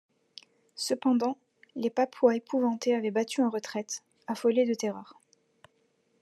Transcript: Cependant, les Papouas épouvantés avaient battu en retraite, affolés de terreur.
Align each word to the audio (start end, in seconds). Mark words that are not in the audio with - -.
Cependant, 0.73 1.37
les 1.75 1.91
Papouas 1.91 2.35
épouvantés 2.35 2.95
avaient 2.95 3.11
battu 3.11 3.43
en 3.43 3.51
retraite, 3.51 4.01
affolés 4.25 4.65
de 4.65 4.73
terreur. 4.73 5.13